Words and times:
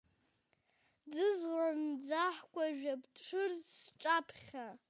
Ӡызлан-ӡаҳкәажә, 1.13 2.89
бцәырҵ 3.01 3.65
сҿаԥхьа! 3.79 4.67